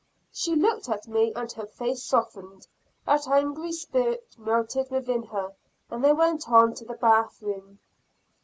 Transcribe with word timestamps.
She 0.31 0.55
looked 0.55 0.89
at 0.89 1.07
me, 1.07 1.31
and 1.35 1.51
her 1.51 1.67
face 1.67 2.03
softened; 2.03 2.65
that 3.05 3.27
angry 3.27 3.71
spirit 3.71 4.35
melted 4.35 4.89
within 4.89 5.21
her, 5.27 5.53
and 5.91 6.03
they 6.03 6.11
went 6.11 6.49
on 6.49 6.73
to 6.73 6.85
the 6.85 6.95
bath 6.95 7.39
room. 7.39 7.77